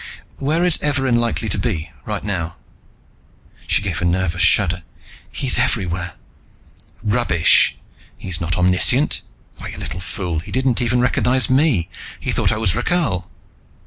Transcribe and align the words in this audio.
"Where 0.39 0.65
is 0.65 0.79
Evarin 0.81 1.17
likely 1.17 1.47
to 1.49 1.59
be, 1.59 1.91
right 2.05 2.23
now?" 2.23 2.55
She 3.67 3.83
gave 3.83 4.01
a 4.01 4.03
nervous 4.05 4.41
shudder. 4.41 4.81
"He's 5.31 5.59
everywhere!" 5.59 6.13
"Rubbish! 7.03 7.77
He's 8.17 8.41
not 8.41 8.57
omniscient! 8.57 9.21
Why, 9.57 9.67
you 9.67 9.77
little 9.77 9.99
fool, 9.99 10.39
he 10.39 10.51
didn't 10.51 10.81
even 10.81 11.01
recognize 11.01 11.51
me. 11.51 11.87
He 12.19 12.31
thought 12.31 12.51
I 12.51 12.57
was 12.57 12.73
Rakhal!" 12.73 13.29